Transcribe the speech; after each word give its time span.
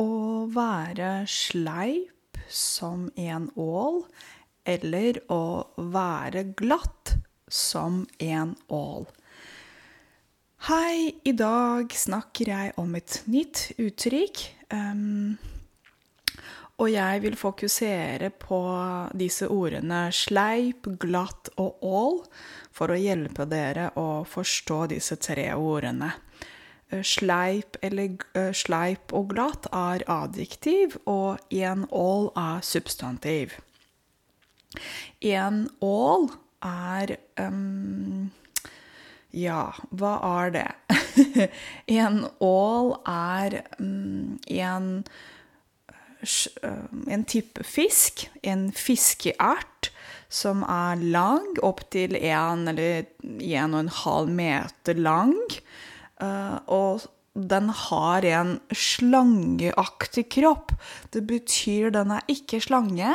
å 0.00 0.46
være 0.50 1.24
sleip 1.30 2.38
som 2.48 3.08
en 3.16 3.48
ål, 3.56 4.02
eller 4.64 5.20
å 5.32 5.44
være 5.76 6.46
glatt 6.56 7.14
som 7.48 8.04
en 8.18 8.54
ål. 8.72 9.06
Hei, 10.64 11.12
i 11.28 11.34
dag 11.36 11.92
snakker 11.92 12.48
jeg 12.48 12.72
om 12.80 12.94
et 12.96 13.18
nytt 13.28 13.66
uttrykk. 13.76 14.44
Um, 14.72 15.36
og 16.80 16.88
jeg 16.90 17.20
vil 17.22 17.36
fokusere 17.38 18.32
på 18.40 18.60
disse 19.14 19.46
ordene 19.52 20.08
sleip, 20.10 20.88
glatt 20.98 21.52
og 21.60 21.84
ål 21.86 22.16
for 22.74 22.90
å 22.90 22.98
hjelpe 22.98 23.46
dere 23.46 23.92
å 24.00 24.24
forstå 24.26 24.80
disse 24.96 25.20
tre 25.22 25.52
ordene. 25.54 26.10
Sleip, 27.02 27.76
eller, 27.82 28.52
sleip 28.54 29.12
og 29.16 29.32
glatt 29.32 29.66
er 29.72 30.04
adjektiv, 30.10 30.98
og 31.10 31.40
en 31.50 31.86
ål 31.90 32.28
er 32.38 32.60
substantiv. 32.62 33.56
En 35.20 35.68
ål 35.82 36.28
er 36.64 37.16
um, 37.40 38.30
ja, 39.34 39.68
hva 39.90 40.14
er 40.44 40.52
det? 40.54 40.68
en 42.00 42.24
ål 42.42 42.94
er 43.10 43.60
um, 43.78 44.38
en, 44.46 44.90
en 47.10 47.26
type 47.30 47.66
fisk, 47.66 48.28
en 48.42 48.68
fiskeart, 48.72 49.90
som 50.34 50.64
er 50.66 51.02
lang, 51.14 51.46
opptil 51.62 52.16
en 52.18 52.68
eller 52.70 53.04
en 53.22 53.74
og 53.76 53.84
en 53.84 53.92
halv 54.02 54.32
meter 54.34 54.98
lang. 54.98 55.36
Uh, 56.22 56.58
og 56.70 57.06
den 57.34 57.70
har 57.74 58.24
en 58.30 58.58
slangeaktig 58.70 60.28
kropp. 60.36 60.74
Det 61.10 61.24
betyr 61.26 61.90
den 61.94 62.14
er 62.14 62.26
ikke 62.30 62.62
slange, 62.62 63.14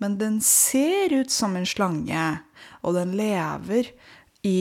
men 0.00 0.16
den 0.20 0.40
ser 0.44 1.12
ut 1.12 1.32
som 1.32 1.56
en 1.56 1.68
slange. 1.68 2.28
Og 2.80 2.96
den 2.96 3.12
lever 3.18 3.92
i 4.48 4.60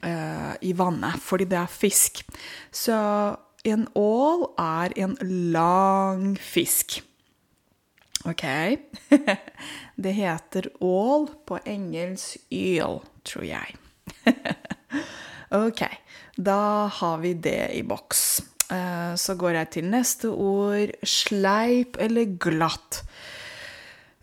uh, 0.00 0.54
i 0.60 0.72
vannet, 0.72 1.20
fordi 1.20 1.44
det 1.44 1.58
er 1.60 1.70
fisk. 1.70 2.24
Så 2.72 2.96
en 3.64 3.86
ål 3.94 4.46
er 4.58 4.96
en 4.96 5.16
lang 5.52 6.38
fisk. 6.40 7.02
OK? 8.24 8.44
det 10.04 10.12
heter 10.16 10.68
ål 10.80 11.28
på 11.46 11.60
engelsk 11.66 12.36
eel, 12.52 13.00
tror 13.24 13.44
jeg. 13.44 13.76
OK, 15.50 15.82
da 16.46 16.88
har 17.00 17.20
vi 17.22 17.34
det 17.34 17.72
i 17.76 17.82
boks. 17.86 18.24
Uh, 18.70 19.16
så 19.18 19.34
går 19.34 19.58
jeg 19.58 19.70
til 19.74 19.90
neste 19.90 20.30
ord 20.30 20.92
sleip 21.02 21.98
eller 22.00 22.36
glatt. 22.40 23.02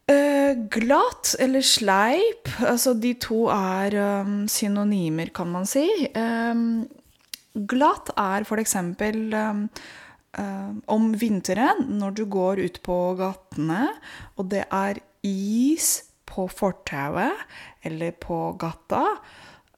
Uh, 0.07 0.55
glatt 0.71 1.33
eller 1.43 1.65
sleip, 1.67 2.47
altså 2.63 2.93
de 2.95 3.11
to 3.19 3.47
er 3.51 3.97
um, 4.23 4.45
synonymer, 4.47 5.33
kan 5.35 5.51
man 5.51 5.67
si. 5.67 5.83
Um, 6.15 6.85
glatt 7.67 8.13
er 8.15 8.47
eksempel 8.63 9.33
um, 9.35 9.65
uh, 10.39 10.71
om 10.95 11.11
vinteren, 11.19 11.83
når 11.99 12.15
du 12.15 12.23
går 12.25 12.63
ut 12.63 12.79
på 12.88 12.97
gatene, 13.19 13.83
og 14.38 14.47
det 14.53 14.63
er 14.71 15.01
is 15.27 16.05
på 16.27 16.47
fortauet 16.47 17.35
eller 17.83 18.15
på 18.15 18.39
gata, 18.59 19.03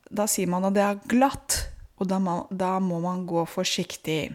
da 0.10 0.26
sier 0.30 0.50
man 0.50 0.70
at 0.70 0.78
det 0.78 0.86
er 0.86 1.04
glatt, 1.10 1.58
og 2.00 2.08
da 2.08 2.20
må, 2.24 2.48
da 2.52 2.80
må 2.84 3.00
man 3.04 3.26
gå 3.28 3.46
forsiktig. 3.50 4.32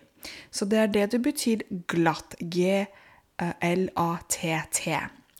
Så 0.52 0.64
det 0.68 0.78
er 0.80 0.88
det 0.92 1.10
det 1.14 1.22
betyr 1.24 1.62
glatt. 1.90 2.36
G-l-a-t-t. 2.40 2.88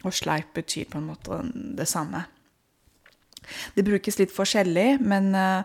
Og 0.04 0.12
sleip 0.12 0.54
betyr 0.56 0.84
på 0.90 0.98
en 1.00 1.08
måte 1.08 1.30
det 1.78 1.88
samme. 1.88 2.24
Det 3.76 3.84
brukes 3.84 4.18
litt 4.20 4.32
forskjellig, 4.32 5.00
men 5.04 5.34
uh, 5.36 5.62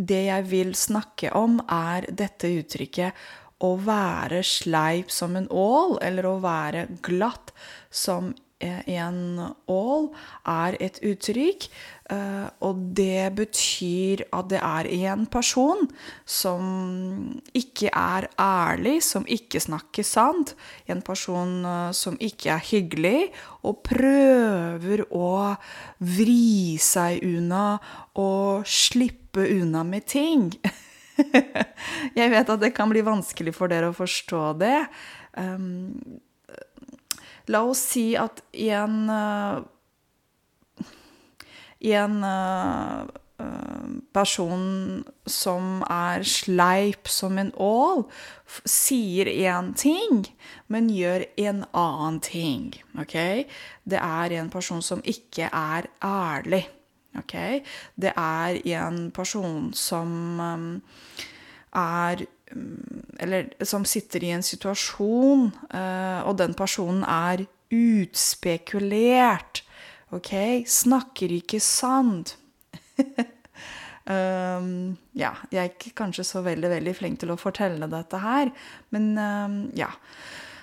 det 0.00 0.22
jeg 0.26 0.42
vil 0.50 0.74
snakke 0.78 1.32
om, 1.36 1.60
er 1.66 2.06
dette 2.14 2.50
uttrykket 2.60 3.12
å 3.66 3.74
være 3.84 4.42
sleip 4.46 5.10
som 5.12 5.36
en 5.36 5.48
ål, 5.52 5.98
eller 6.02 6.26
å 6.26 6.38
være 6.42 6.86
glatt 7.04 7.52
som 7.92 8.32
en 8.60 9.40
ål, 9.70 10.10
er 10.48 10.76
et 10.80 11.00
uttrykk. 11.06 11.66
Uh, 12.10 12.48
og 12.66 12.78
det 12.98 13.28
betyr 13.38 14.24
at 14.34 14.48
det 14.50 14.58
er 14.58 14.88
en 14.90 15.28
person 15.30 15.84
som 16.26 16.64
ikke 17.54 17.92
er 17.94 18.26
ærlig, 18.34 18.96
som 19.06 19.26
ikke 19.30 19.62
snakker 19.62 20.02
sant. 20.06 20.56
En 20.90 21.04
person 21.06 21.60
uh, 21.62 21.92
som 21.94 22.18
ikke 22.18 22.50
er 22.56 22.66
hyggelig, 22.72 23.30
og 23.62 23.84
prøver 23.86 25.04
å 25.14 25.54
vri 26.02 26.74
seg 26.82 27.22
unna 27.28 27.78
og 28.18 28.66
slippe 28.66 29.46
unna 29.60 29.84
med 29.86 30.08
ting. 30.10 30.48
Jeg 32.18 32.32
vet 32.32 32.50
at 32.50 32.64
det 32.64 32.72
kan 32.74 32.90
bli 32.90 33.06
vanskelig 33.06 33.54
for 33.54 33.70
dere 33.70 33.92
å 33.92 33.96
forstå 33.96 34.44
det. 34.58 34.80
Um, 35.38 36.19
la 37.50 37.64
oss 37.66 37.82
si 37.92 38.06
at 38.18 38.42
en 38.52 38.96
uh, 39.10 39.60
en 41.80 42.24
uh, 42.24 43.08
person 44.12 45.04
som 45.26 45.84
er 45.88 46.24
sleip 46.28 47.08
som 47.08 47.38
en 47.40 47.52
ål, 47.56 48.04
sier 48.68 49.30
én 49.30 49.72
ting, 49.78 50.26
men 50.68 50.90
gjør 50.92 51.24
en 51.40 51.64
annen 51.70 52.20
ting. 52.24 52.74
OK? 53.00 53.16
Det 53.84 54.00
er 54.00 54.36
en 54.40 54.50
person 54.52 54.82
som 54.84 55.02
ikke 55.04 55.48
er 55.48 55.88
ærlig. 56.04 56.66
OK? 57.18 57.36
Det 57.96 58.12
er 58.16 58.60
en 58.76 59.08
person 59.14 59.72
som 59.74 60.12
um, 60.40 60.68
er 61.72 62.26
Eller 63.20 63.50
som 63.66 63.84
sitter 63.86 64.24
i 64.24 64.32
en 64.34 64.44
situasjon, 64.44 65.50
uh, 65.74 66.20
og 66.26 66.36
den 66.40 66.54
personen 66.58 67.04
er 67.06 67.44
utspekulert 67.70 69.62
OK? 70.16 70.32
Snakker 70.66 71.32
ikke 71.36 71.60
sant. 71.62 72.34
um, 74.10 74.96
ja, 75.14 75.32
jeg 75.52 75.62
er 75.62 75.70
ikke 75.70 75.94
kanskje 76.02 76.26
så 76.26 76.42
veldig, 76.46 76.70
veldig 76.74 76.94
flink 76.98 77.22
til 77.22 77.32
å 77.34 77.38
fortelle 77.40 77.90
dette 77.90 78.22
her, 78.22 78.52
men 78.94 79.12
um, 79.16 79.58
ja. 79.78 79.92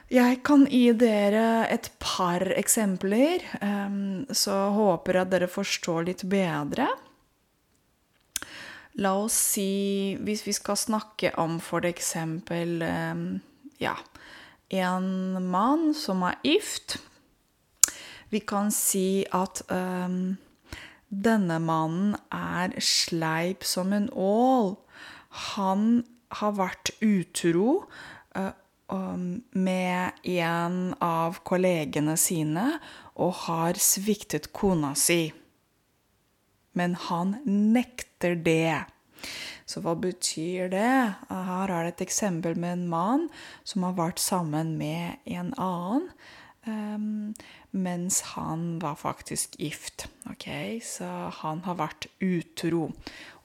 Jeg 0.07 0.37
kan 0.47 0.61
gi 0.71 0.93
dere 0.95 1.65
et 1.67 1.89
par 1.99 2.39
eksempler, 2.55 3.43
um, 3.59 4.23
så 4.31 4.69
håper 4.71 5.19
jeg 5.19 5.31
dere 5.33 5.49
forstår 5.51 6.05
litt 6.07 6.23
bedre. 6.31 6.87
La 8.97 9.13
oss 9.21 9.35
si 9.53 10.17
Hvis 10.25 10.45
vi 10.47 10.55
skal 10.57 10.79
snakke 10.79 11.33
om 11.37 11.59
for 11.61 11.85
eksempel 11.85 12.81
ja, 13.77 13.93
en 14.73 15.11
mann 15.51 15.91
som 15.93 16.23
er 16.25 16.39
gift 16.41 16.97
vi 18.29 18.41
kan 18.43 18.71
si 18.75 19.23
at 19.31 19.61
um, 19.71 20.35
denne 21.07 21.59
mannen 21.63 22.15
er 22.33 22.75
sleip 22.83 23.63
som 23.63 23.93
en 23.95 24.09
ål. 24.11 24.73
Han 25.53 26.03
har 26.41 26.57
vært 26.57 26.91
utro 26.99 27.85
uh, 28.35 28.51
med 29.55 30.27
en 30.27 30.79
av 31.03 31.39
kollegene 31.47 32.17
sine 32.19 32.67
og 33.15 33.33
har 33.47 33.79
sviktet 33.79 34.51
kona 34.55 34.93
si. 34.99 35.31
Men 36.77 36.93
han 37.07 37.35
nekter 37.45 38.37
det. 38.45 38.85
Så 39.67 39.81
hva 39.83 39.97
betyr 39.99 40.69
det? 40.71 40.95
Her 41.27 41.71
er 41.73 41.87
det 41.87 41.95
et 41.95 42.05
eksempel 42.07 42.55
med 42.55 42.77
en 42.77 42.89
mann 42.91 43.29
som 43.67 43.83
har 43.83 43.97
vært 43.97 44.21
sammen 44.23 44.77
med 44.79 45.17
en 45.25 45.53
annen. 45.57 46.11
Um, 46.67 47.33
mens 47.71 48.21
han 48.33 48.79
var 48.79 48.95
faktisk 48.99 49.55
gift. 49.59 50.07
Ok, 50.29 50.47
Så 50.83 51.07
han 51.41 51.63
har 51.63 51.75
vært 51.79 52.07
utro. 52.19 52.91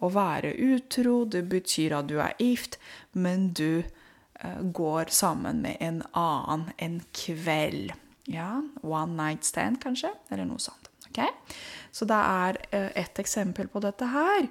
Å 0.02 0.10
være 0.10 0.54
utro, 0.58 1.24
det 1.24 1.44
betyr 1.50 1.94
at 1.98 2.08
du 2.10 2.18
er 2.20 2.34
gift, 2.38 2.78
men 3.12 3.52
du 3.54 3.82
uh, 3.82 4.62
går 4.62 5.10
sammen 5.14 5.62
med 5.62 5.78
en 5.80 6.02
annen 6.12 6.70
en 6.78 7.02
kveld. 7.14 7.94
Ja, 8.30 8.62
One 8.82 9.14
night 9.18 9.44
stand, 9.44 9.82
kanskje, 9.82 10.10
eller 10.30 10.46
noe 10.46 10.62
sånt. 10.62 10.91
Ok, 11.12 11.20
Så 11.92 12.08
det 12.08 12.16
er 12.16 12.58
uh, 12.72 12.90
ett 12.96 13.18
eksempel 13.20 13.68
på 13.68 13.82
dette 13.84 14.08
her. 14.08 14.48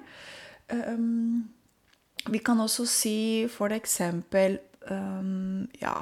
Um, 0.70 1.50
vi 2.30 2.38
kan 2.38 2.60
også 2.62 2.86
si 2.86 3.48
for 3.50 3.74
eksempel 3.74 4.60
um, 4.86 5.66
Ja 5.82 5.96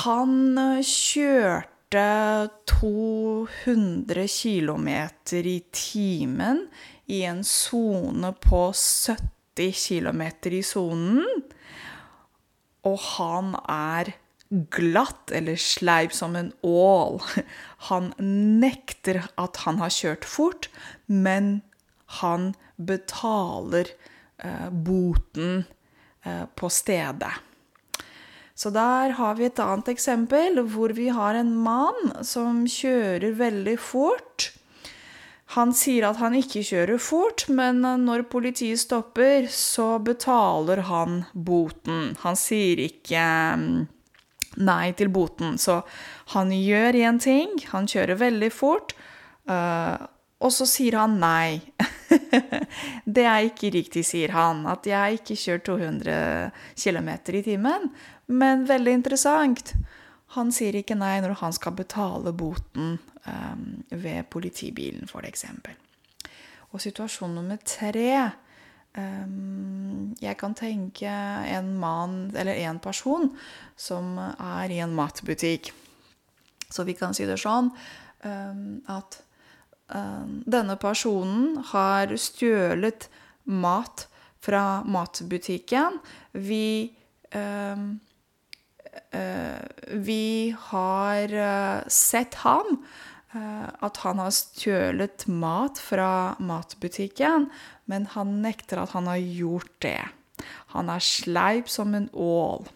Han 0.00 0.56
kjørte 0.80 1.74
kjørte 1.94 2.50
200 2.66 4.26
km 4.26 4.88
i 5.30 5.62
timen 5.70 6.66
i 7.06 7.22
en 7.22 7.44
sone 7.44 8.32
på 8.32 8.72
70 8.74 9.88
km 9.88 10.22
i 10.50 10.62
sonen. 10.62 11.24
og 12.84 12.98
han 13.00 13.54
er 13.68 14.12
glatt 14.70 15.30
eller 15.34 15.56
sleip 15.56 16.12
som 16.12 16.36
en 16.36 16.52
ål. 16.62 17.20
Han 17.90 18.12
nekter 18.60 19.24
at 19.40 19.62
han 19.66 19.80
har 19.82 19.92
kjørt 19.92 20.24
fort, 20.24 20.70
men 21.06 21.58
han 22.22 22.54
betaler 22.76 23.90
eh, 24.38 24.70
boten 24.70 25.66
eh, 26.24 26.46
på 26.56 26.70
stedet. 26.72 27.34
Så 28.54 28.70
der 28.70 29.16
har 29.18 29.34
vi 29.34 29.48
et 29.48 29.60
annet 29.60 29.90
eksempel 29.90 30.62
hvor 30.70 30.94
vi 30.94 31.08
har 31.12 31.34
en 31.34 31.52
mann 31.58 32.12
som 32.24 32.62
kjører 32.70 33.34
veldig 33.36 33.76
fort. 33.82 34.52
Han 35.58 35.74
sier 35.76 36.06
at 36.08 36.18
han 36.22 36.36
ikke 36.38 36.62
kjører 36.66 37.00
fort, 37.02 37.44
men 37.52 37.82
når 38.06 38.24
politiet 38.30 38.80
stopper, 38.80 39.50
så 39.50 39.98
betaler 40.02 40.86
han 40.88 41.24
boten. 41.34 42.14
Han 42.22 42.38
sier 42.38 42.80
ikke 42.86 43.26
mm, 43.60 43.82
nei 44.56 44.92
til 44.96 45.10
boten. 45.14 45.58
Så 45.58 45.80
han 46.34 46.52
gjør 46.54 46.98
én 47.04 47.20
ting, 47.22 47.56
han 47.72 47.88
kjører 47.90 48.20
veldig 48.20 48.50
fort, 48.54 48.94
uh, 49.50 49.96
og 50.44 50.52
så 50.52 50.66
sier 50.68 50.98
han 51.00 51.18
nei. 51.22 51.62
det 53.16 53.24
er 53.24 53.48
ikke 53.48 53.72
riktig, 53.74 54.04
sier 54.06 54.34
han, 54.36 54.64
at 54.70 54.86
jeg 54.88 55.20
ikke 55.20 55.38
kjører 55.40 55.64
200 55.70 56.16
km 56.76 57.10
i 57.40 57.44
timen. 57.46 57.90
Men 58.26 58.66
veldig 58.68 58.98
interessant. 59.00 59.74
Han 60.34 60.50
sier 60.52 60.76
ikke 60.76 60.98
nei 60.98 61.16
når 61.22 61.38
han 61.40 61.54
skal 61.54 61.76
betale 61.78 62.32
boten 62.34 62.96
um, 62.98 63.66
ved 63.90 64.26
politibilen, 64.32 65.06
f.eks. 65.08 65.46
Og 66.74 66.82
situasjon 66.82 67.36
nummer 67.38 67.60
tre 67.62 68.08
Jeg 68.94 70.36
kan 70.38 70.52
tenke 70.54 71.10
en 71.10 71.72
mann, 71.82 72.28
eller 72.38 72.54
en 72.62 72.78
person, 72.78 73.32
som 73.74 74.12
er 74.22 74.70
i 74.70 74.78
en 74.84 74.94
matbutikk. 74.94 75.72
Så 76.70 76.84
vi 76.86 76.94
kan 76.94 77.14
si 77.14 77.26
det 77.26 77.40
sånn 77.42 77.72
um, 78.22 78.62
at 78.86 79.18
denne 80.46 80.76
personen 80.80 81.58
har 81.74 82.14
stjålet 82.16 83.08
mat 83.44 84.06
fra 84.44 84.82
matbutikken. 84.86 85.98
Vi 86.32 86.94
uh, 87.34 87.84
Vi 89.90 90.54
har 90.58 91.34
uh, 91.34 91.88
sett 91.88 92.34
ham. 92.34 92.78
Uh, 93.34 93.66
at 93.82 93.98
han 94.04 94.20
har 94.22 94.30
stjålet 94.30 95.26
mat 95.26 95.80
fra 95.82 96.36
matbutikken, 96.38 97.48
men 97.90 98.06
han 98.14 98.36
nekter 98.44 98.78
at 98.84 98.94
han 98.94 99.10
har 99.10 99.18
gjort 99.18 99.72
det. 99.82 100.00
Han 100.76 100.90
er 100.92 101.02
sleip 101.02 101.70
som 101.70 101.96
en 101.98 102.06
ål. 102.12 102.68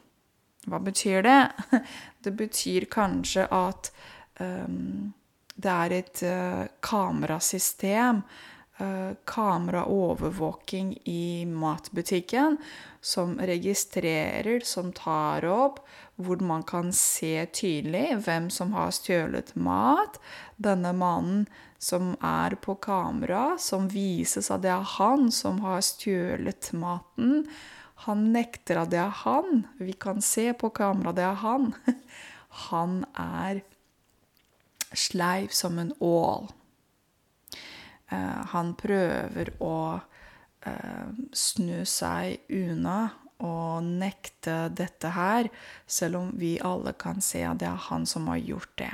Hva 0.69 0.81
betyr 0.83 1.23
det? 1.27 1.43
Det 2.27 2.33
betyr 2.35 2.89
kanskje 2.91 3.45
at 3.55 3.93
um, 4.43 5.15
det 5.55 5.71
er 5.71 5.93
et 5.95 6.23
uh, 6.27 6.65
kamerasystem, 6.85 8.25
kameraovervåking 9.25 10.99
i 11.05 11.47
matbutikken, 11.47 12.57
som 13.01 13.39
registrerer, 13.39 14.61
som 14.61 14.93
tar 14.93 15.45
opp, 15.45 15.81
hvor 16.17 16.43
man 16.43 16.63
kan 16.63 16.93
se 16.93 17.47
tydelig 17.47 18.19
hvem 18.27 18.51
som 18.51 18.73
har 18.75 18.91
stjålet 18.95 19.55
mat. 19.55 20.19
Denne 20.57 20.93
mannen 20.93 21.47
som 21.79 22.17
er 22.25 22.55
på 22.59 22.75
kamera, 22.83 23.57
som 23.59 23.89
vises 23.91 24.51
at 24.51 24.63
det 24.67 24.73
er 24.75 24.87
han 24.99 25.31
som 25.35 25.61
har 25.63 25.83
stjålet 25.87 26.73
maten. 26.75 27.45
Han 28.07 28.29
nekter 28.35 28.83
at 28.83 28.93
det 28.95 29.01
er 29.03 29.15
han. 29.25 29.65
Vi 29.79 29.95
kan 29.95 30.23
se 30.23 30.53
på 30.55 30.71
kamera 30.75 31.15
det 31.15 31.27
er 31.27 31.41
han. 31.43 31.73
Han 32.49 33.05
er 33.15 33.61
sleiv 34.97 35.53
som 35.55 35.77
en 35.79 35.93
ål. 36.01 36.49
Uh, 38.13 38.45
han 38.55 38.73
prøver 38.79 39.53
å 39.61 40.01
eh, 40.65 41.09
snu 41.33 41.85
seg 41.85 42.49
unna 42.49 43.01
og 43.39 43.85
nekte 43.87 44.67
dette 44.75 45.13
her, 45.15 45.47
selv 45.87 46.19
om 46.19 46.31
vi 46.41 46.57
alle 46.65 46.91
kan 46.99 47.23
se 47.23 47.45
at 47.47 47.61
det 47.61 47.69
er 47.71 47.85
han 47.87 48.07
som 48.09 48.27
har 48.33 48.41
gjort 48.43 48.73
det. 48.81 48.91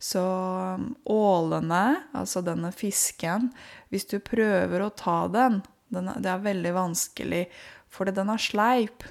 Så 0.00 0.22
um, 0.24 0.94
ålene, 1.04 2.06
altså 2.16 2.40
denne 2.44 2.72
fisken, 2.72 3.50
hvis 3.92 4.08
du 4.08 4.16
prøver 4.24 4.86
å 4.86 4.92
ta 4.96 5.24
den, 5.28 5.60
den 5.92 6.08
Det 6.16 6.30
er 6.30 6.46
veldig 6.46 6.72
vanskelig, 6.74 7.44
for 7.92 8.08
den 8.08 8.32
er 8.32 8.40
sleip. 8.40 9.04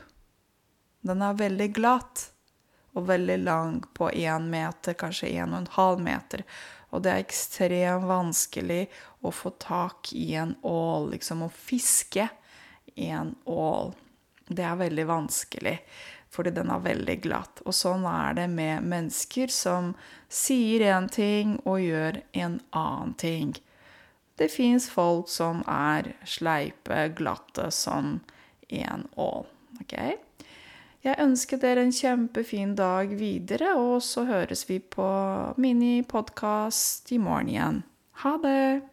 Den 1.05 1.21
er 1.21 1.37
veldig 1.37 1.69
glatt 1.77 2.29
og 2.97 3.07
veldig 3.07 3.37
lang 3.45 3.77
på 3.93 4.09
én 4.09 4.49
meter, 4.49 4.97
kanskje 4.97 5.29
en 5.37 5.53
og 5.53 5.61
en 5.61 5.73
halv 5.77 6.01
meter. 6.01 6.43
Og 6.93 7.05
det 7.05 7.13
er 7.13 7.23
ekstremt 7.23 8.09
vanskelig 8.09 8.87
å 9.23 9.31
få 9.31 9.53
tak 9.61 10.13
i 10.13 10.33
en 10.39 10.55
ål, 10.61 11.11
liksom 11.13 11.45
å 11.45 11.51
fiske 11.51 12.27
i 12.95 13.09
en 13.15 13.35
ål. 13.49 13.93
Det 14.47 14.65
er 14.67 14.79
veldig 14.79 15.05
vanskelig, 15.07 15.77
fordi 16.33 16.51
den 16.57 16.71
er 16.73 16.83
veldig 16.83 17.17
glatt. 17.23 17.61
Og 17.65 17.75
sånn 17.77 18.05
er 18.09 18.35
det 18.37 18.49
med 18.51 18.85
mennesker 18.89 19.53
som 19.53 19.93
sier 20.27 20.83
én 20.91 21.07
ting 21.11 21.55
og 21.63 21.81
gjør 21.83 22.19
en 22.43 22.59
annen 22.69 23.15
ting. 23.21 23.55
Det 24.35 24.49
fins 24.51 24.89
folk 24.89 25.29
som 25.29 25.61
er 25.69 26.13
sleipe, 26.25 27.07
glatte 27.17 27.69
som 27.71 28.17
en 28.67 29.07
ål. 29.15 29.45
Ok? 29.81 29.97
Jeg 31.03 31.19
ønsker 31.19 31.59
dere 31.59 31.83
en 31.83 31.91
kjempefin 31.91 32.77
dag 32.79 33.11
videre, 33.19 33.73
og 33.75 33.99
så 34.05 34.23
høres 34.27 34.63
vi 34.69 34.79
på 34.79 35.07
minipodkast 35.59 37.11
i 37.11 37.19
morgen 37.19 37.51
igjen. 37.51 37.83
Ha 38.23 38.37
det! 38.39 38.92